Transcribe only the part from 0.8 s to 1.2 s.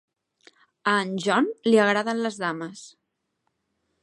A en